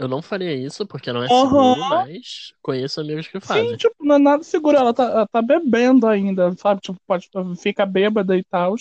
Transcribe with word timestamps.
Eu 0.00 0.08
não 0.08 0.22
faria 0.22 0.54
isso 0.54 0.86
porque 0.86 1.12
não 1.12 1.22
é 1.22 1.28
seguro, 1.28 1.78
mas 1.78 2.54
conheço 2.62 3.02
amigos 3.02 3.28
que 3.28 3.38
fazem. 3.38 3.68
Sim, 3.68 3.76
tipo, 3.76 4.02
não 4.02 4.14
é 4.14 4.18
nada 4.18 4.42
seguro. 4.42 4.74
Ela 4.74 4.94
tá, 4.94 5.04
ela 5.04 5.28
tá 5.28 5.42
bebendo 5.42 6.06
ainda, 6.06 6.56
sabe? 6.56 6.80
Tipo, 6.80 6.98
pode 7.06 7.28
ficar 7.58 7.84
bêbada 7.84 8.34
e 8.34 8.42
tal. 8.42 8.76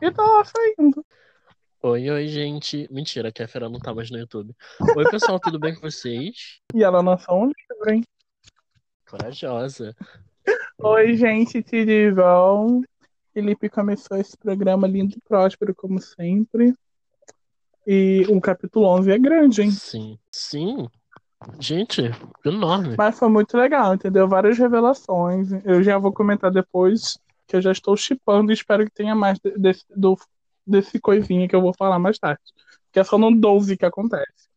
E 0.00 0.10
tá 0.10 0.20
lá 0.20 0.44
saindo. 0.44 1.06
Oi, 1.80 2.10
oi, 2.10 2.26
gente. 2.26 2.88
Mentira, 2.90 3.28
a 3.28 3.32
Kéfera 3.32 3.68
não 3.68 3.78
tá 3.78 3.94
mais 3.94 4.10
no 4.10 4.18
YouTube. 4.18 4.52
Oi, 4.96 5.04
pessoal, 5.12 5.38
tudo 5.38 5.60
bem 5.60 5.76
com 5.76 5.82
vocês? 5.82 6.60
E 6.74 6.82
ela 6.82 7.00
lançou 7.00 7.44
um 7.44 7.46
livro, 7.46 7.92
hein? 7.92 8.02
Corajosa. 9.08 9.94
Oi, 10.80 11.16
gente, 11.16 11.62
tudo 11.62 12.16
bom? 12.16 12.82
Felipe 13.32 13.68
começou 13.68 14.16
esse 14.16 14.36
programa 14.36 14.88
lindo 14.88 15.14
e 15.16 15.20
próspero, 15.20 15.72
como 15.72 16.00
sempre. 16.00 16.74
E 17.86 18.24
o 18.28 18.40
capítulo 18.40 18.86
11 18.86 19.10
é 19.10 19.18
grande, 19.18 19.62
hein? 19.62 19.70
Sim. 19.70 20.18
Sim. 20.30 20.88
Gente, 21.58 22.02
enorme. 22.44 22.94
Mas 22.96 23.18
foi 23.18 23.28
muito 23.28 23.56
legal, 23.56 23.94
entendeu? 23.94 24.28
Várias 24.28 24.56
revelações. 24.58 25.48
Eu 25.64 25.82
já 25.82 25.98
vou 25.98 26.12
comentar 26.12 26.50
depois, 26.52 27.18
que 27.48 27.56
eu 27.56 27.60
já 27.62 27.72
estou 27.72 27.96
chipando 27.96 28.52
e 28.52 28.54
espero 28.54 28.84
que 28.84 28.92
tenha 28.92 29.14
mais 29.14 29.38
de- 29.40 29.58
desse, 29.58 29.84
do, 29.94 30.16
desse 30.64 31.00
coisinha 31.00 31.48
que 31.48 31.56
eu 31.56 31.60
vou 31.60 31.74
falar 31.76 31.98
mais 31.98 32.18
tarde. 32.18 32.40
Que 32.92 33.00
é 33.00 33.04
só 33.04 33.18
no 33.18 33.34
12 33.34 33.76
que 33.76 33.84
acontece. 33.84 34.48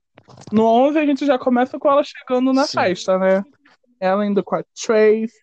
No 0.52 0.66
11 0.66 1.00
a 1.00 1.06
gente 1.06 1.26
já 1.26 1.40
começa 1.40 1.80
com 1.80 1.90
ela 1.90 2.04
chegando 2.04 2.54
na 2.54 2.66
Sim. 2.66 2.78
festa, 2.80 3.18
né? 3.18 3.44
Ela 4.00 4.26
indo 4.26 4.44
com 4.44 4.56
a 4.56 4.64
Trace, 4.64 5.34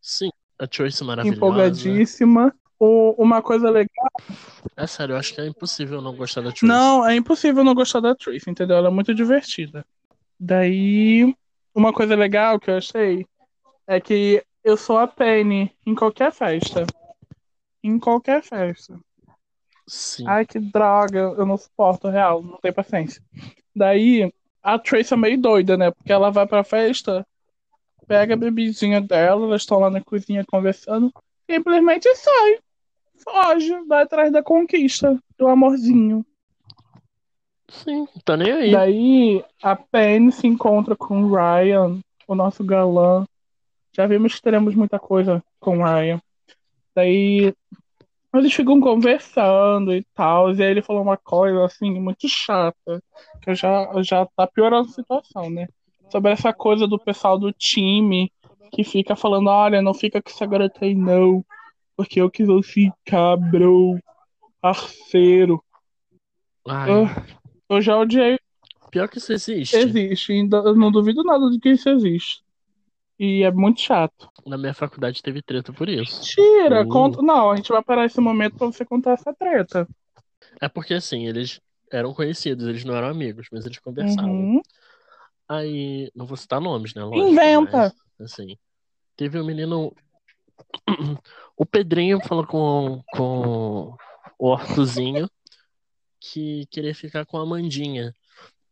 Sim. 0.00 0.30
A 0.58 0.66
Tracy 0.66 1.04
maravilhosa. 1.04 1.36
empolgadíssima. 1.36 2.52
O- 2.78 3.14
uma 3.22 3.40
coisa 3.42 3.70
legal. 3.70 4.10
É 4.76 4.86
sério, 4.86 5.14
eu 5.14 5.18
acho 5.18 5.34
que 5.34 5.40
é 5.40 5.46
impossível 5.46 6.00
não 6.02 6.14
gostar 6.14 6.42
da 6.42 6.50
Tracy. 6.50 6.66
Não, 6.66 7.06
é 7.06 7.14
impossível 7.16 7.64
não 7.64 7.74
gostar 7.74 8.00
da 8.00 8.14
Trace, 8.14 8.50
entendeu? 8.50 8.76
Ela 8.76 8.88
é 8.88 8.90
muito 8.90 9.14
divertida. 9.14 9.84
Daí, 10.38 11.34
uma 11.74 11.92
coisa 11.92 12.14
legal 12.14 12.60
que 12.60 12.70
eu 12.70 12.76
achei 12.76 13.26
é 13.86 14.00
que 14.00 14.44
eu 14.62 14.76
sou 14.76 14.98
a 14.98 15.06
Penny 15.06 15.72
em 15.86 15.94
qualquer 15.94 16.30
festa. 16.32 16.86
Em 17.82 17.98
qualquer 17.98 18.42
festa. 18.42 18.98
Sim. 19.86 20.26
Ai, 20.26 20.44
que 20.44 20.58
droga, 20.58 21.18
eu 21.38 21.46
não 21.46 21.56
suporto, 21.56 22.08
real, 22.08 22.42
não 22.42 22.58
tenho 22.58 22.74
paciência. 22.74 23.22
Daí, 23.74 24.30
a 24.62 24.78
Trace 24.78 25.14
é 25.14 25.16
meio 25.16 25.40
doida, 25.40 25.76
né? 25.76 25.90
Porque 25.92 26.12
ela 26.12 26.30
vai 26.30 26.46
pra 26.46 26.64
festa, 26.64 27.24
pega 28.06 28.34
a 28.34 28.36
bebidinha 28.36 29.00
dela, 29.00 29.46
elas 29.46 29.62
estão 29.62 29.78
lá 29.78 29.88
na 29.88 30.02
cozinha 30.02 30.44
conversando, 30.44 31.12
simplesmente 31.48 32.12
sai. 32.16 32.58
Foge, 33.22 33.72
vai 33.86 34.02
atrás 34.02 34.32
da 34.32 34.42
conquista, 34.42 35.18
do 35.38 35.48
amorzinho. 35.48 36.24
Sim, 37.68 38.06
tá 38.24 38.36
nem 38.36 38.52
aí. 38.52 38.70
Daí 38.70 39.44
a 39.62 39.74
Penny 39.74 40.30
se 40.30 40.46
encontra 40.46 40.94
com 40.94 41.22
o 41.22 41.34
Ryan, 41.34 41.98
o 42.26 42.34
nosso 42.34 42.64
galã. 42.64 43.26
Já 43.92 44.06
vimos 44.06 44.34
que 44.34 44.42
teremos 44.42 44.74
muita 44.74 44.98
coisa 44.98 45.42
com 45.58 45.78
o 45.78 45.84
Ryan. 45.84 46.20
Daí 46.94 47.52
eles 48.34 48.52
ficam 48.52 48.80
conversando 48.80 49.94
e 49.94 50.04
tal. 50.14 50.54
E 50.54 50.62
aí 50.62 50.70
ele 50.70 50.82
falou 50.82 51.02
uma 51.02 51.16
coisa 51.16 51.64
assim, 51.64 51.98
muito 51.98 52.28
chata. 52.28 53.02
Que 53.42 53.54
já, 53.54 53.90
já 54.02 54.26
tá 54.36 54.46
piorando 54.46 54.88
a 54.88 54.92
situação, 54.92 55.50
né? 55.50 55.66
Sobre 56.10 56.30
essa 56.30 56.52
coisa 56.52 56.86
do 56.86 56.98
pessoal 56.98 57.38
do 57.38 57.52
time 57.52 58.30
que 58.72 58.84
fica 58.84 59.16
falando: 59.16 59.48
olha, 59.48 59.82
não 59.82 59.94
fica 59.94 60.22
com 60.22 60.30
essa 60.30 60.46
garota 60.46 60.84
aí, 60.84 60.94
não. 60.94 61.44
Porque 61.96 62.20
eu 62.20 62.30
quis 62.30 62.46
ficar, 62.66 63.36
bro. 63.36 63.98
Parceiro. 64.60 65.62
Ai, 66.66 66.90
Ah, 66.90 67.26
Eu 67.68 67.80
já 67.80 67.96
odiei 67.98 68.38
pior 68.90 69.08
que 69.08 69.18
isso 69.18 69.32
existe. 69.32 69.76
Existe, 69.76 70.32
ainda, 70.32 70.56
eu 70.58 70.74
não 70.74 70.90
duvido 70.90 71.22
nada 71.22 71.50
de 71.50 71.58
que 71.58 71.70
isso 71.70 71.88
existe. 71.88 72.42
E 73.18 73.42
é 73.42 73.50
muito 73.50 73.80
chato. 73.80 74.28
Na 74.46 74.56
minha 74.56 74.74
faculdade 74.74 75.22
teve 75.22 75.42
treta 75.42 75.72
por 75.72 75.88
isso. 75.88 76.22
Tira, 76.22 76.82
Uh. 76.82 76.88
conta. 76.88 77.22
Não, 77.22 77.50
a 77.50 77.56
gente 77.56 77.68
vai 77.70 77.82
parar 77.82 78.06
esse 78.06 78.20
momento 78.20 78.56
pra 78.56 78.66
você 78.66 78.84
contar 78.84 79.12
essa 79.12 79.34
treta. 79.34 79.88
É 80.60 80.68
porque 80.68 80.94
assim, 80.94 81.26
eles 81.26 81.60
eram 81.90 82.12
conhecidos, 82.14 82.66
eles 82.66 82.84
não 82.84 82.94
eram 82.94 83.08
amigos, 83.08 83.48
mas 83.52 83.64
eles 83.64 83.78
conversavam. 83.78 84.30
Uhum. 84.30 84.60
Aí, 85.48 86.10
não 86.14 86.26
vou 86.26 86.36
citar 86.36 86.60
nomes, 86.60 86.94
né? 86.94 87.04
Lógico, 87.04 87.28
Inventa! 87.30 87.94
mas, 88.18 88.32
assim, 88.32 88.56
teve 89.16 89.38
um 89.38 89.44
menino. 89.44 89.94
O 91.56 91.64
Pedrinho 91.64 92.20
falou 92.26 92.46
com, 92.46 93.02
com 93.12 93.96
o 94.38 94.52
Arthurzinho 94.52 95.28
que 96.20 96.66
queria 96.66 96.94
ficar 96.94 97.24
com 97.24 97.38
a 97.38 97.42
Amandinha. 97.42 98.14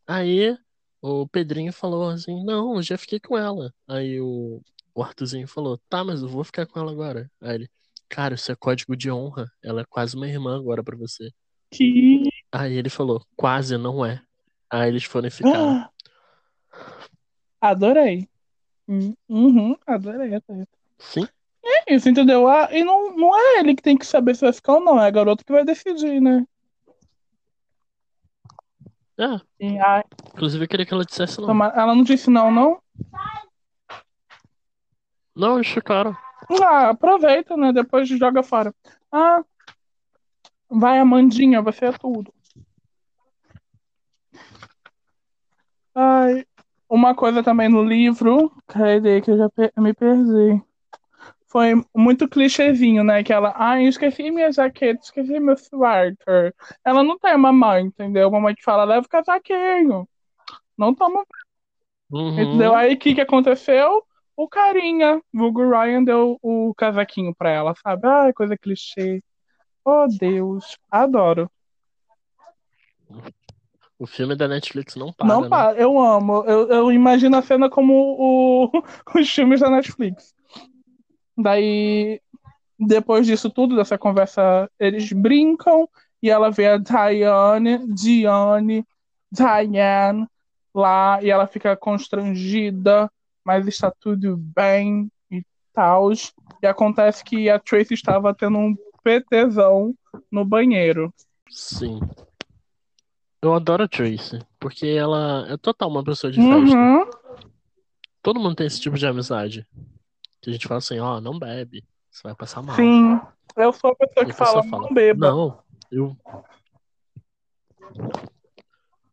Aí 0.07 0.57
o 1.01 1.27
Pedrinho 1.27 1.73
falou 1.73 2.09
assim: 2.09 2.45
Não, 2.45 2.77
eu 2.77 2.83
já 2.83 2.99
fiquei 2.99 3.21
com 3.21 3.37
ela. 3.37 3.73
Aí 3.87 4.21
o, 4.21 4.63
o 4.95 5.03
Arthurzinho 5.03 5.47
falou: 5.47 5.79
Tá, 5.89 6.05
mas 6.05 6.23
eu 6.23 6.29
vou 6.29 6.45
ficar 6.45 6.67
com 6.67 6.79
ela 6.79 6.91
agora. 6.91 7.31
Aí 7.41 7.55
ele: 7.55 7.71
Cara, 8.09 8.35
isso 8.35 8.51
é 8.51 8.57
código 8.57 8.97
de 8.97 9.11
honra. 9.11 9.51
Ela 9.63 9.83
é 9.83 9.85
quase 9.85 10.17
uma 10.17 10.29
irmã 10.29 10.59
agora 10.59 10.83
pra 10.83 10.97
você. 10.97 11.31
Que. 11.71 12.23
Aí 12.53 12.75
ele 12.75 12.91
falou: 12.91 13.25
Quase 13.37 13.77
não 13.77 14.05
é. 14.05 14.23
Aí 14.71 14.89
eles 14.89 15.05
foram 15.05 15.29
e 15.29 15.31
ficaram. 15.31 15.89
Adorei. 17.61 18.29
Hum, 18.87 19.15
Uhum, 19.29 19.77
adorei. 19.87 20.39
Sim. 20.99 21.27
É 21.67 21.95
isso, 21.95 22.09
entendeu? 22.09 22.47
Ah, 22.47 22.69
e 22.71 22.85
não, 22.85 23.17
não 23.17 23.35
é 23.37 23.61
ele 23.61 23.75
que 23.75 23.83
tem 23.83 23.97
que 23.97 24.07
saber 24.07 24.35
se 24.35 24.43
vai 24.43 24.53
ficar 24.53 24.75
ou 24.75 24.81
não, 24.81 25.01
é 25.03 25.07
a 25.07 25.11
garota 25.11 25.43
que 25.45 25.53
vai 25.53 25.65
decidir, 25.65 26.21
né? 26.21 26.45
É, 29.19 29.41
E, 29.61 29.79
ai, 29.79 30.03
inclusive 30.35 30.65
eu 30.65 30.69
queria 30.69 30.85
que 30.85 30.93
ela 30.93 31.05
dissesse 31.05 31.39
não. 31.41 31.47
toma- 31.47 31.73
ela 31.75 31.95
não 31.95 32.03
disse 32.03 32.29
não, 32.29 32.51
não? 32.51 32.83
Não, 35.35 35.57
eles 35.57 35.69
ficaram. 35.69 36.17
Ah, 36.63 36.91
aproveita, 36.91 37.57
né? 37.57 37.73
Depois 37.73 38.09
joga 38.09 38.43
fora. 38.43 38.75
Ah, 39.11 39.43
vai, 40.69 40.99
Amandinha, 40.99 41.63
você 41.63 41.87
é 41.87 41.93
tudo. 41.93 42.33
Ai, 45.95 46.45
uma 46.89 47.15
coisa 47.15 47.43
também 47.43 47.69
no 47.69 47.83
livro, 47.85 48.53
cadê 48.67 49.21
que 49.21 49.31
eu 49.31 49.39
já 49.39 49.49
pe- 49.49 49.73
me 49.79 49.95
perdi? 49.95 50.63
Foi 51.55 51.81
muito 51.95 52.29
clichêzinho, 52.29 53.05
né? 53.05 53.23
Que 53.23 53.33
ela, 53.33 53.55
ai, 53.55 53.85
esqueci 53.85 54.29
minha 54.29 54.51
jaqueta, 54.51 55.01
esqueci 55.05 55.39
meu 55.39 55.57
sweater. 55.57 56.53
Ela 56.85 57.05
não 57.05 57.17
tem 57.17 57.33
uma 57.37 57.53
mãe, 57.53 57.85
entendeu? 57.85 58.29
Uma 58.29 58.41
mãe 58.41 58.57
que 58.57 58.65
fala, 58.65 58.83
leva 58.83 59.07
o 59.07 59.09
casaquinho. 59.09 60.09
Não 60.77 60.93
toma 60.93 61.25
Uhum. 62.11 62.41
Entendeu? 62.41 62.75
Aí 62.75 62.95
o 62.95 62.99
que, 62.99 63.15
que 63.15 63.21
aconteceu? 63.21 64.03
O 64.37 64.49
carinha, 64.49 65.23
vulgo 65.33 65.63
Ryan, 65.69 66.03
deu 66.03 66.39
o 66.43 66.75
casaquinho 66.77 67.33
pra 67.33 67.51
ela, 67.51 67.73
sabe? 67.81 68.07
Ai, 68.09 68.33
coisa 68.33 68.59
clichê. 68.59 69.23
Oh, 69.85 70.07
Deus. 70.09 70.77
Adoro. 70.91 71.49
O 73.97 74.09
filme 74.09 74.35
da 74.35 74.49
Netflix 74.49 74.97
não 74.97 75.13
para, 75.13 75.29
Não 75.29 75.43
né? 75.43 75.49
para, 75.49 75.79
eu 75.79 76.01
amo. 76.01 76.45
Eu, 76.47 76.69
eu 76.69 76.93
imagino 76.93 77.37
a 77.37 77.43
cena 77.43 77.71
como 77.71 77.93
o, 77.95 78.83
os 79.17 79.31
filmes 79.31 79.61
da 79.61 79.71
Netflix. 79.71 80.35
Daí, 81.37 82.21
depois 82.79 83.27
disso 83.27 83.51
tudo, 83.51 83.77
dessa 83.77 83.99
conversa, 83.99 84.71
eles 84.79 85.13
brincam 85.13 85.89
e 86.23 86.31
ela 86.31 86.51
vê 86.51 86.69
a 86.69 86.79
Diane, 86.79 87.87
Diane, 87.89 88.87
Diane 89.31 90.27
lá 90.75 91.23
e 91.23 91.31
ela 91.31 91.47
fica 91.47 91.77
constrangida, 91.77 93.11
mas 93.45 93.67
está 93.67 93.91
tudo 93.91 94.37
bem 94.37 95.11
e 95.31 95.45
tal. 95.73 96.11
E 96.63 96.67
acontece 96.67 97.23
que 97.25 97.49
a 97.49 97.59
Tracy 97.59 97.95
estava 97.95 98.35
tendo 98.35 98.59
um 98.59 98.77
PTzão 99.03 99.95
no 100.31 100.45
banheiro. 100.45 101.13
Sim. 101.51 102.01
Eu 103.43 103.53
adoro 103.53 103.85
a 103.85 103.89
Tracy, 103.89 104.39
porque 104.59 104.87
ela 104.87 105.47
é 105.51 105.57
total 105.59 105.91
uma 105.91 106.03
pessoa 106.03 106.33
de 106.33 106.41
festa. 106.41 106.77
Uhum. 106.77 107.07
Todo 108.23 108.41
mundo 108.41 108.57
tem 108.57 108.67
esse 108.67 108.81
tipo 108.81 108.97
de 108.97 109.07
amizade. 109.07 109.67
Que 110.45 110.51
a 110.51 110.53
gente 110.53 110.69
fala 110.69 110.77
assim, 110.77 110.99
ó, 110.99 111.23
não 111.23 111.39
bebe, 111.39 111.83
você 112.11 112.21
vai 112.23 112.35
passar 112.35 112.61
mal. 112.61 112.77
Sim. 112.77 113.19
Eu 113.57 113.73
sou 113.73 113.93
a 113.93 113.95
pessoa 113.95 114.27
que 114.27 114.33
fala, 114.35 114.63
fala, 114.63 114.83
não 114.83 114.93
beba. 114.93 115.27
Não, 115.27 115.59
eu. 115.91 116.15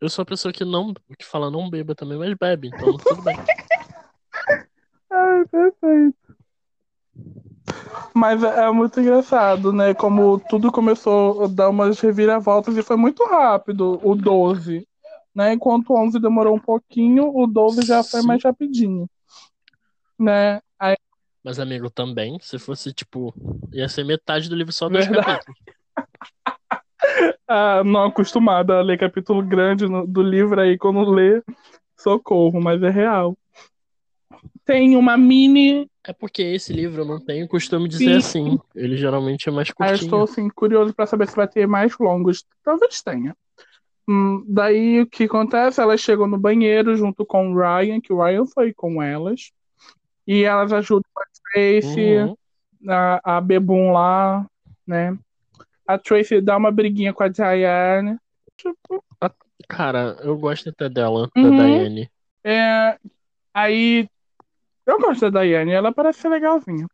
Eu 0.01 0.10
sou 0.10 0.24
a 0.24 0.25
pessoa 0.25 0.51
que 0.51 0.66
não 0.66 0.94
que 0.94 1.24
fala 1.24 1.50
não 1.50 1.69
beba 1.69 1.95
também, 1.95 2.18
mas 2.18 2.33
bebe, 2.33 2.68
então 2.68 2.98
tudo 3.00 3.22
bem. 3.22 3.38
Ai, 5.10 5.45
perfeito. 5.45 6.18
Mas 8.13 8.44
é 8.44 8.66
é 8.66 8.72
muito 8.72 9.00
engraçado, 9.00 9.72
né? 9.72 9.94
Como 9.94 10.38
tudo 10.50 10.69
começou 10.69 11.45
a 11.45 11.48
dar 11.48 11.69
umas 11.69 11.98
reviravoltas 12.01 12.75
e 12.75 12.84
foi 12.84 12.98
muito 12.98 13.24
rápido, 13.24 14.01
o 14.04 14.16
12. 14.16 14.86
Né? 15.34 15.54
Enquanto 15.54 15.92
o 15.92 15.98
11 15.98 16.19
demorou 16.19 16.57
um 16.57 16.60
pouquinho, 16.60 17.34
o 17.34 17.48
12 17.48 17.84
já 17.84 18.04
foi 18.04 18.19
Sim. 18.19 18.27
mais 18.27 18.44
rapidinho. 18.44 19.10
Né? 20.19 20.62
Mas, 21.43 21.59
amigo, 21.59 21.89
também, 21.89 22.38
se 22.39 22.59
fosse, 22.59 22.93
tipo, 22.93 23.33
ia 23.73 23.89
ser 23.89 24.03
metade 24.05 24.47
do 24.49 24.55
livro 24.55 24.71
só 24.71 24.88
dois 24.88 25.07
Verdade. 25.07 25.25
capítulos. 25.45 25.59
ah, 27.47 27.83
não 27.83 28.05
acostumada 28.05 28.77
a 28.77 28.81
ler 28.81 28.97
capítulo 28.99 29.41
grande 29.43 29.88
no- 29.88 30.05
do 30.05 30.21
livro 30.21 30.59
aí, 30.61 30.77
quando 30.77 31.09
lê, 31.09 31.41
Socorro, 31.97 32.61
mas 32.61 32.81
é 32.83 32.89
real. 32.89 33.35
Tem 34.65 34.95
uma 34.95 35.17
mini. 35.17 35.89
É 36.03 36.13
porque 36.13 36.41
esse 36.41 36.71
livro 36.73 37.01
eu 37.01 37.05
não 37.05 37.19
tenho 37.19 37.47
costume 37.47 37.88
de 37.88 37.97
Sim. 37.97 38.17
assim. 38.17 38.59
Ele 38.75 38.95
geralmente 38.95 39.49
é 39.49 39.51
mais 39.51 39.69
eu 39.69 39.75
curtinho. 39.75 39.95
estou 39.97 40.23
assim, 40.23 40.49
curioso 40.49 40.93
para 40.93 41.05
saber 41.05 41.27
se 41.27 41.35
vai 41.35 41.47
ter 41.47 41.67
mais 41.67 41.97
longos. 41.99 42.45
Talvez 42.63 43.01
tenha. 43.01 43.35
Hum, 44.07 44.43
daí 44.47 45.01
o 45.01 45.07
que 45.07 45.25
acontece? 45.25 45.79
Elas 45.81 46.01
chegam 46.01 46.27
no 46.27 46.38
banheiro 46.38 46.95
junto 46.95 47.25
com 47.25 47.51
o 47.51 47.55
Ryan, 47.57 47.99
que 48.01 48.11
o 48.13 48.23
Ryan 48.23 48.45
foi 48.45 48.73
com 48.73 49.01
elas. 49.01 49.51
E 50.25 50.43
elas 50.43 50.71
ajudam 50.71 51.09
a 51.17 51.23
Tracy, 51.51 52.18
Uhum. 52.18 52.36
a, 52.89 53.38
a 53.38 53.42
Bebum 53.42 53.92
lá, 53.92 54.45
né? 54.88 55.18
A 55.88 55.98
Tracy 55.98 56.42
dá 56.42 56.57
uma 56.57 56.71
briguinha 56.71 57.13
com 57.13 57.24
a 57.24 57.27
Diane. 57.27 58.18
Tipo, 58.57 59.03
Cara, 59.68 60.18
eu 60.21 60.38
gosto 60.38 60.69
até 60.69 60.89
dela, 60.89 61.30
Uhum. 61.36 61.56
da 61.56 61.65
Diane. 61.65 62.12
É, 62.44 62.98
aí 63.53 64.07
eu 64.86 65.00
gosto 65.00 65.30
da 65.31 65.44
Diane, 65.44 65.71
ela 65.71 65.94
parece 65.94 66.19
ser 66.19 66.30
legalzinha. 66.30 66.88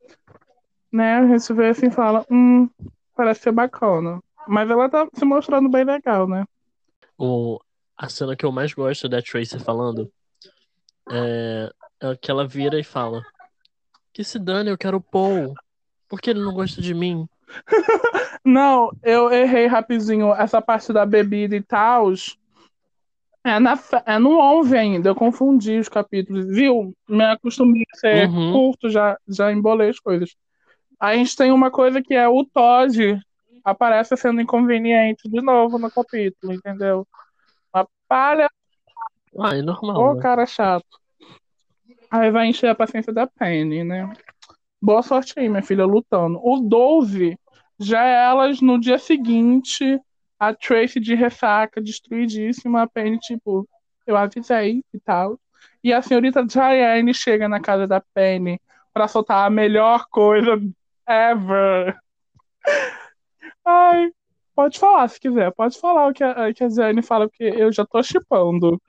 Né? 0.91 1.15
A 1.15 1.27
gente 1.27 1.53
vê 1.53 1.69
assim 1.69 1.87
e 1.87 1.91
fala, 1.91 2.25
hum, 2.29 2.69
parece 3.15 3.41
ser 3.41 3.51
bacana. 3.51 4.21
Mas 4.47 4.69
ela 4.69 4.89
tá 4.89 5.07
se 5.13 5.25
mostrando 5.25 5.69
bem 5.69 5.83
legal, 5.83 6.27
né? 6.27 6.45
O, 7.17 7.59
a 7.97 8.07
cena 8.09 8.35
que 8.35 8.45
eu 8.45 8.51
mais 8.51 8.73
gosto 8.73 9.09
da 9.09 9.21
Tracy 9.21 9.59
falando 9.59 10.11
é, 11.09 11.71
é 12.01 12.15
que 12.15 12.29
ela 12.31 12.47
vira 12.47 12.79
e 12.79 12.83
fala: 12.83 13.25
Que 14.17 14.23
se 14.23 14.39
dane, 14.39 14.71
eu 14.71 14.77
quero 14.79 14.97
o 14.97 14.99
Paul. 14.99 15.53
Por 16.09 16.19
que 16.19 16.31
ele 16.31 16.39
não 16.39 16.51
gosta 16.51 16.81
de 16.81 16.91
mim? 16.91 17.29
Não, 18.43 18.89
eu 19.03 19.31
errei 19.31 19.67
rapidinho 19.67 20.33
essa 20.33 20.59
parte 20.59 20.91
da 20.91 21.05
bebida 21.05 21.55
e 21.55 21.61
tal. 21.61 22.11
É, 23.43 23.59
na, 23.59 23.77
é 24.07 24.17
no 24.17 24.39
11 24.39 24.75
ainda, 24.75 25.09
eu 25.09 25.13
confundi 25.13 25.77
os 25.77 25.87
capítulos, 25.87 26.47
viu? 26.47 26.95
Me 27.07 27.25
acostumei 27.25 27.83
a 27.93 27.97
ser 27.99 28.27
Uhum. 28.27 28.53
curto, 28.53 28.89
já, 28.89 29.15
já 29.27 29.51
embolei 29.51 29.91
as 29.91 29.99
coisas. 29.99 30.35
A 30.99 31.13
gente 31.13 31.35
tem 31.35 31.51
uma 31.51 31.69
coisa 31.69 32.01
que 32.01 32.15
é 32.15 32.27
o 32.27 32.43
Todd 32.43 33.21
aparece 33.63 34.17
sendo 34.17 34.41
inconveniente 34.41 35.29
de 35.29 35.41
novo 35.43 35.77
no 35.77 35.91
capítulo, 35.91 36.53
entendeu? 36.53 37.07
Uma 37.71 37.87
palha, 38.07 38.49
Ah, 39.37 39.55
é 39.55 39.61
normal. 39.61 40.01
ô 40.01 40.15
né? 40.15 40.21
cara 40.23 40.47
chato. 40.47 41.06
Aí 42.09 42.31
vai 42.31 42.47
encher 42.47 42.69
a 42.69 42.75
paciência 42.75 43.11
da 43.11 43.27
Penny, 43.27 43.83
né? 43.83 44.11
Boa 44.81 45.01
sorte 45.01 45.33
aí, 45.37 45.49
minha 45.49 45.61
filha, 45.61 45.85
lutando. 45.85 46.39
O 46.41 46.59
12 46.59 47.37
já 47.79 48.03
é 48.05 48.25
elas 48.25 48.61
no 48.61 48.79
dia 48.79 48.97
seguinte, 48.97 49.99
a 50.39 50.53
Tracy 50.53 50.99
de 50.99 51.15
ressaca, 51.15 51.81
destruidíssima, 51.81 52.83
a 52.83 52.87
Penny, 52.87 53.19
tipo, 53.19 53.67
eu 54.05 54.15
avisei 54.15 54.83
e 54.93 54.99
tal. 54.99 55.39
E 55.83 55.91
a 55.91 56.01
senhorita 56.01 56.45
Diane 56.45 57.13
chega 57.13 57.49
na 57.49 57.59
casa 57.59 57.85
da 57.85 58.01
Penny 58.13 58.59
pra 58.93 59.07
soltar 59.07 59.45
a 59.45 59.49
melhor 59.49 60.07
coisa 60.09 60.59
ever. 61.07 61.97
Ai, 63.65 64.11
pode 64.55 64.79
falar 64.79 65.07
se 65.09 65.19
quiser, 65.19 65.51
pode 65.53 65.79
falar 65.79 66.07
o 66.07 66.13
que 66.13 66.23
a, 66.23 66.53
que 66.53 66.63
a 66.63 66.67
Diane 66.67 67.01
fala, 67.01 67.27
porque 67.27 67.43
eu 67.43 67.71
já 67.71 67.85
tô 67.85 68.01
chipando. 68.01 68.81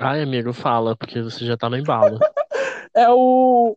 Ai, 0.00 0.22
amigo, 0.22 0.52
fala, 0.52 0.96
porque 0.96 1.22
você 1.22 1.44
já 1.44 1.56
tá 1.56 1.70
no 1.70 1.76
embalo. 1.76 2.18
é 2.94 3.08
o. 3.10 3.76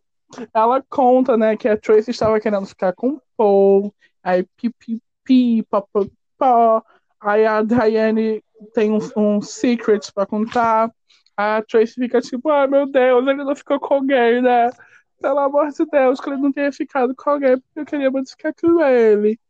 Ela 0.52 0.82
conta, 0.88 1.36
né, 1.36 1.56
que 1.56 1.68
a 1.68 1.76
Tracy 1.76 2.10
estava 2.10 2.38
querendo 2.40 2.66
ficar 2.66 2.92
com 2.92 3.12
o 3.12 3.22
Paul, 3.36 3.94
aí 4.22 4.44
pipipi, 4.56 5.62
papapá, 5.70 6.82
aí 7.18 7.46
a 7.46 7.62
Diane 7.62 8.42
tem 8.74 8.90
um, 8.90 8.98
um 9.16 9.40
secret 9.40 10.12
pra 10.12 10.26
contar, 10.26 10.92
a 11.34 11.62
Tracy 11.62 11.94
fica 11.94 12.20
tipo, 12.20 12.50
ai 12.50 12.66
meu 12.66 12.86
Deus, 12.86 13.26
ele 13.26 13.42
não 13.42 13.56
ficou 13.56 13.80
com 13.80 13.94
alguém, 13.94 14.42
né? 14.42 14.70
Pelo 15.18 15.38
amor 15.38 15.68
de 15.70 15.86
Deus, 15.86 16.20
que 16.20 16.28
ele 16.28 16.42
não 16.42 16.52
tenha 16.52 16.70
ficado 16.72 17.14
com 17.14 17.30
alguém, 17.30 17.58
porque 17.58 17.80
eu 17.80 17.86
queria 17.86 18.10
muito 18.10 18.30
ficar 18.30 18.52
com 18.52 18.82
ele. 18.82 19.40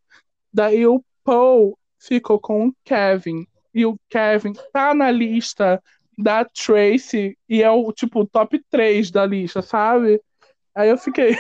Daí 0.53 0.87
o 0.87 1.05
Paul 1.25 1.77
ficou 1.99 2.39
com 2.39 2.69
o 2.69 2.75
Kevin, 2.85 3.47
e 3.75 3.85
o 3.85 3.99
Kevin 4.09 4.53
tá 4.73 4.95
na 4.95 5.11
lista 5.11 5.83
da 6.19 6.45
Tracy 6.45 7.39
e 7.49 7.63
é 7.63 7.71
o 7.71 7.93
tipo 7.93 8.27
top 8.27 8.61
3 8.69 9.11
da 9.13 9.25
lista, 9.25 9.63
sabe? 9.63 10.21
Aí 10.75 10.89
eu 10.89 10.99
fiquei, 10.99 11.37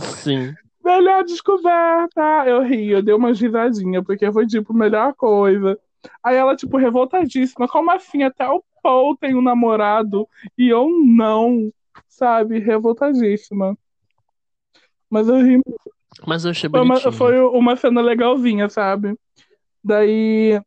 Sim. 0.00 0.54
melhor 0.82 1.22
descoberta. 1.24 2.44
Eu 2.46 2.62
ri, 2.62 2.88
eu 2.88 3.02
dei 3.02 3.14
uma 3.14 3.32
risadinha, 3.32 4.02
porque 4.02 4.32
foi 4.32 4.46
tipo, 4.46 4.72
melhor 4.72 5.14
coisa. 5.14 5.78
Aí 6.22 6.36
ela, 6.36 6.56
tipo, 6.56 6.78
revoltadíssima. 6.78 7.68
Como 7.68 7.90
assim? 7.90 8.22
Até 8.22 8.48
o 8.48 8.64
Paul 8.82 9.14
tem 9.16 9.34
um 9.34 9.42
namorado 9.42 10.26
e 10.56 10.68
eu 10.68 10.88
não, 11.04 11.70
sabe? 12.08 12.58
Revoltadíssima. 12.58 13.76
Mas 15.10 15.28
eu 15.28 15.36
ri. 15.36 15.60
Mas 16.26 16.44
eu 16.44 16.50
achei 16.50 16.70
Foi 16.70 16.80
uma, 16.80 17.12
foi 17.12 17.40
uma 17.40 17.76
cena 17.76 18.00
legalzinha, 18.00 18.70
sabe? 18.70 19.14
Daí. 19.84 20.60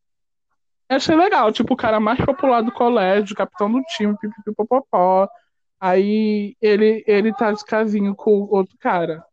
Achei 0.95 1.15
legal, 1.15 1.51
tipo, 1.51 1.73
o 1.73 1.77
cara 1.77 1.99
mais 1.99 2.19
popular 2.23 2.61
do 2.61 2.71
colégio, 2.71 3.35
capitão 3.35 3.71
do 3.71 3.81
time, 3.83 4.17
pipipipopopó. 4.17 5.27
Aí 5.79 6.55
ele, 6.61 7.03
ele 7.05 7.33
tá 7.33 7.51
de 7.51 7.63
casinho 7.65 8.15
com 8.15 8.31
o 8.31 8.55
outro 8.55 8.77
cara. 8.79 9.23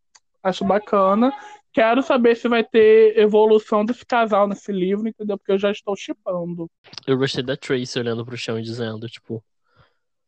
Acho 0.42 0.64
bacana. 0.64 1.32
Quero 1.72 2.02
saber 2.02 2.34
se 2.34 2.48
vai 2.48 2.64
ter 2.64 3.16
evolução 3.16 3.84
desse 3.84 4.04
casal 4.04 4.48
nesse 4.48 4.72
livro, 4.72 5.06
entendeu? 5.06 5.38
Porque 5.38 5.52
eu 5.52 5.58
já 5.58 5.70
estou 5.70 5.94
chipando. 5.94 6.68
Eu 7.06 7.16
gostei 7.16 7.44
da 7.44 7.56
Tracy 7.56 7.98
olhando 7.98 8.24
pro 8.24 8.36
chão 8.36 8.58
e 8.58 8.62
dizendo, 8.62 9.06
tipo, 9.06 9.44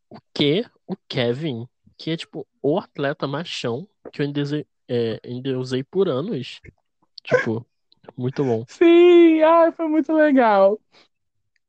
o 0.09 0.17
que 0.33 0.65
o 0.87 0.95
Kevin, 1.09 1.67
que 1.99 2.13
é, 2.13 2.17
tipo, 2.17 2.47
o 2.63 2.79
atleta 2.79 3.27
machão 3.27 3.89
que 4.13 4.23
eu 4.23 4.27
endeusei, 4.27 4.65
é, 4.89 5.19
endeusei 5.25 5.83
por 5.83 6.09
anos. 6.09 6.61
Tipo, 7.25 7.67
muito 8.17 8.45
bom. 8.45 8.65
Sim, 8.69 9.43
ai, 9.43 9.73
foi 9.73 9.89
muito 9.89 10.13
legal. 10.13 10.79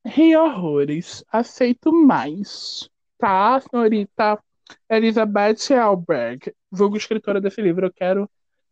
Ri 0.05 0.35
horrores. 0.35 1.23
Aceito 1.31 1.91
mais. 1.91 2.89
Tá, 3.17 3.59
senhorita 3.59 4.37
Elizabeth 4.89 5.73
Alberg, 5.81 6.53
vulgo 6.71 6.97
escritora 6.97 7.39
desse 7.39 7.61
livro. 7.61 7.87
Eu 7.87 7.93
quero 7.93 8.29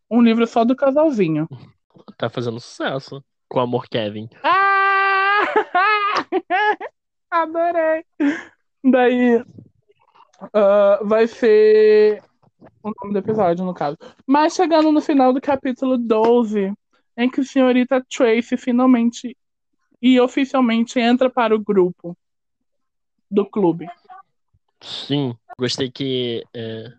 um 0.09 0.21
livro 0.21 0.45
só 0.45 0.63
do 0.65 0.75
casalzinho. 0.75 1.47
Tá 2.17 2.29
fazendo 2.29 2.59
sucesso 2.59 3.23
com 3.49 3.59
o 3.59 3.61
Amor 3.61 3.87
Kevin. 3.87 4.29
Ah! 4.43 5.43
Adorei. 7.29 8.05
Daí 8.83 9.43
ah, 10.53 10.99
vai 11.03 11.27
ser 11.27 12.23
o 12.81 12.91
nome 13.01 13.13
do 13.13 13.19
episódio, 13.19 13.65
no 13.65 13.73
caso. 13.73 13.97
Mas 14.25 14.55
chegando 14.55 14.91
no 14.91 15.01
final 15.01 15.33
do 15.33 15.41
capítulo 15.41 15.97
12, 15.97 16.73
em 17.17 17.29
que 17.29 17.41
a 17.41 17.43
senhorita 17.43 18.05
Tracy 18.09 18.57
finalmente 18.57 19.37
e 20.01 20.19
oficialmente 20.19 20.99
entra 20.99 21.29
para 21.29 21.55
o 21.55 21.59
grupo 21.59 22.17
do 23.29 23.45
clube. 23.45 23.87
Sim, 24.81 25.35
gostei 25.57 25.91
que 25.91 26.43
é, 26.53 26.91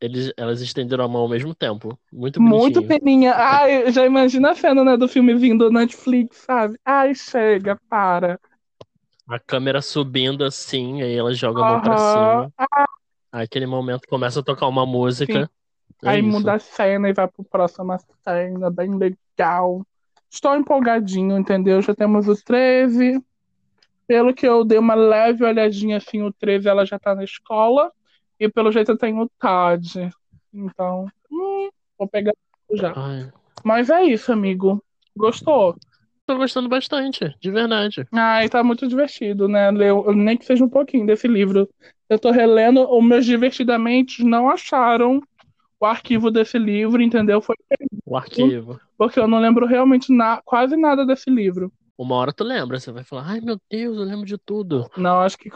eles, 0.00 0.32
elas 0.36 0.60
estenderam 0.60 1.04
a 1.04 1.08
mão 1.08 1.22
ao 1.22 1.28
mesmo 1.28 1.54
tempo. 1.54 1.98
Muito 2.12 2.40
Muito 2.40 2.82
bonitinho. 2.82 3.00
peninha. 3.00 3.34
Ai, 3.34 3.90
já 3.92 4.04
imagina 4.04 4.50
a 4.50 4.54
cena, 4.54 4.84
né, 4.84 4.96
do 4.96 5.08
filmezinho 5.08 5.56
do 5.56 5.70
Netflix, 5.70 6.38
sabe? 6.38 6.78
Ai, 6.84 7.14
chega, 7.14 7.80
para. 7.88 8.38
A 9.28 9.38
câmera 9.38 9.80
subindo 9.80 10.44
assim, 10.44 11.00
aí 11.02 11.14
ela 11.14 11.32
joga 11.32 11.62
a 11.62 11.64
mão 11.64 11.80
pra 11.80 11.96
Aham. 11.96 12.50
cima. 12.50 12.52
Aí 13.32 13.44
aquele 13.44 13.66
momento 13.66 14.06
começa 14.08 14.40
a 14.40 14.42
tocar 14.42 14.66
uma 14.66 14.84
música. 14.84 15.48
É 16.02 16.08
Aí 16.08 16.20
isso. 16.20 16.38
muda 16.38 16.54
a 16.54 16.58
cena 16.58 17.08
e 17.08 17.12
vai 17.12 17.28
pro 17.28 17.44
próxima 17.44 17.96
cena, 18.24 18.70
bem 18.70 18.90
legal. 18.96 19.86
Estou 20.32 20.56
empolgadinho, 20.56 21.36
entendeu? 21.36 21.82
Já 21.82 21.94
temos 21.94 22.26
o 22.26 22.34
13. 22.34 23.22
Pelo 24.06 24.32
que 24.34 24.48
eu 24.48 24.64
dei 24.64 24.78
uma 24.78 24.94
leve 24.94 25.44
olhadinha 25.44 25.98
assim, 25.98 26.22
o 26.22 26.32
13 26.32 26.68
ela 26.68 26.86
já 26.86 26.98
tá 26.98 27.14
na 27.14 27.22
escola. 27.22 27.92
E 28.40 28.48
pelo 28.48 28.72
jeito 28.72 28.92
eu 28.92 28.96
tenho 28.98 29.20
o 29.20 29.30
Todd. 29.38 30.10
Então, 30.52 31.06
hum, 31.30 31.68
vou 31.98 32.08
pegar 32.08 32.32
já. 32.72 32.92
Ai, 32.96 33.30
Mas 33.62 33.90
é 33.90 34.04
isso, 34.04 34.32
amigo. 34.32 34.82
Gostou? 35.14 35.76
tô 36.26 36.36
gostando 36.36 36.68
bastante, 36.68 37.34
de 37.40 37.50
verdade. 37.50 38.06
Ai, 38.10 38.48
tá 38.48 38.64
muito 38.64 38.88
divertido, 38.88 39.48
né? 39.48 39.70
Ler, 39.70 39.92
nem 40.14 40.36
que 40.36 40.46
seja 40.46 40.64
um 40.64 40.68
pouquinho 40.68 41.04
desse 41.04 41.28
livro. 41.28 41.68
Eu 42.08 42.18
tô 42.18 42.30
relendo, 42.30 42.88
os 42.90 43.04
meus 43.04 43.26
divertidamente 43.26 44.24
não 44.24 44.48
acharam 44.48 45.20
o 45.82 45.86
arquivo 45.86 46.30
desse 46.30 46.58
livro, 46.58 47.02
entendeu? 47.02 47.40
Foi 47.42 47.56
O 48.06 48.16
arquivo. 48.16 48.80
porque 48.96 49.18
eu 49.18 49.26
não 49.26 49.40
lembro 49.40 49.66
realmente 49.66 50.12
na, 50.12 50.40
quase 50.44 50.76
nada 50.76 51.04
desse 51.04 51.28
livro. 51.30 51.72
Uma 51.98 52.16
hora 52.16 52.32
tu 52.32 52.44
lembra, 52.44 52.78
você 52.78 52.90
vai 52.92 53.04
falar, 53.04 53.24
ai 53.26 53.40
meu 53.40 53.58
Deus, 53.70 53.96
eu 53.96 54.04
lembro 54.04 54.24
de 54.24 54.38
tudo. 54.38 54.88
Não, 54.96 55.20
acho 55.20 55.36
que 55.36 55.50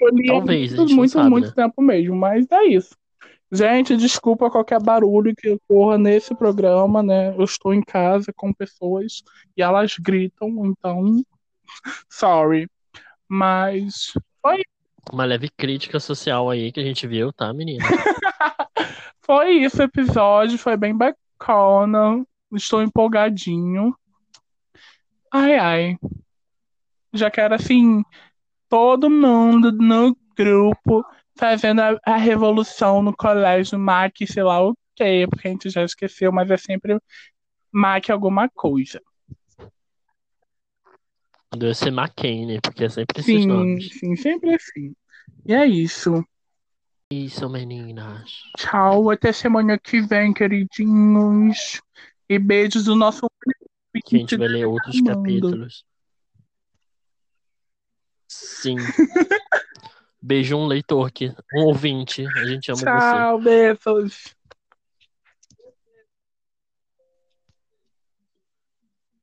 eu 0.00 0.08
li 0.10 0.26
Talvez, 0.26 0.72
muito, 0.74 0.94
muito, 0.94 1.12
sabe, 1.12 1.30
muito 1.30 1.48
né? 1.48 1.52
tempo 1.54 1.82
mesmo, 1.82 2.16
mas 2.16 2.46
é 2.50 2.64
isso. 2.64 2.96
Gente, 3.50 3.96
desculpa 3.96 4.50
qualquer 4.50 4.82
barulho 4.82 5.34
que 5.36 5.50
ocorra 5.50 5.98
nesse 5.98 6.34
programa, 6.34 7.02
né? 7.02 7.34
Eu 7.36 7.44
estou 7.44 7.74
em 7.74 7.82
casa 7.82 8.32
com 8.34 8.52
pessoas 8.52 9.22
e 9.56 9.62
elas 9.62 9.96
gritam, 9.98 10.48
então. 10.64 11.22
Sorry. 12.08 12.66
Mas 13.28 14.12
foi, 14.40 14.62
Uma 15.12 15.24
leve 15.24 15.50
crítica 15.50 16.00
social 16.00 16.48
aí 16.48 16.72
que 16.72 16.80
a 16.80 16.82
gente 16.84 17.06
viu, 17.06 17.32
tá, 17.32 17.52
menina? 17.52 17.84
foi 19.22 19.52
isso 19.58 19.80
o 19.80 19.84
episódio, 19.84 20.58
foi 20.58 20.76
bem 20.76 20.96
bacana. 20.96 22.24
Estou 22.52 22.82
empolgadinho. 22.82 23.96
Ai, 25.32 25.56
ai. 25.58 25.96
Já 27.12 27.30
quero, 27.30 27.54
assim, 27.54 28.02
todo 28.68 29.10
mundo 29.10 29.72
no 29.72 30.16
grupo 30.36 31.04
fazendo 31.38 31.80
a, 31.80 31.98
a 32.04 32.16
revolução 32.16 33.02
no 33.02 33.14
colégio, 33.14 33.78
Mac, 33.78 34.14
sei 34.26 34.42
lá 34.42 34.62
o 34.62 34.74
quê, 34.94 35.26
porque 35.28 35.48
a 35.48 35.50
gente 35.50 35.70
já 35.70 35.82
esqueceu, 35.82 36.30
mas 36.32 36.50
é 36.50 36.56
sempre 36.56 36.98
Mac 37.72 38.10
alguma 38.10 38.48
coisa. 38.48 39.00
Deve 41.56 41.74
ser 41.74 41.88
McCain, 41.88 42.58
porque 42.62 42.84
é 42.84 42.88
sempre 42.88 43.20
esses 43.20 43.44
Sim, 43.44 43.46
nomes. 43.46 43.92
sim, 43.92 44.16
sempre 44.16 44.54
assim. 44.54 44.94
E 45.44 45.52
é 45.52 45.66
isso. 45.66 46.24
Isso, 47.12 47.46
meninas. 47.46 48.42
Tchau, 48.56 49.10
até 49.10 49.32
semana 49.32 49.78
que 49.78 50.00
vem, 50.00 50.32
queridinhos. 50.32 51.82
E 52.26 52.38
beijos 52.38 52.84
do 52.84 52.96
nosso 52.96 53.26
Que 54.06 54.16
a 54.16 54.18
gente 54.18 54.36
vai 54.38 54.48
ler 54.48 54.64
outros 54.64 54.98
capítulos. 55.02 55.84
Sim. 58.26 58.76
Beijo 60.22 60.56
um 60.56 60.66
leitor 60.66 61.06
aqui, 61.06 61.34
um 61.54 61.64
ouvinte. 61.64 62.26
A 62.26 62.44
gente 62.46 62.70
ama 62.70 62.78
você. 62.78 62.84
Tchau, 62.86 63.40
beijos. 63.42 64.34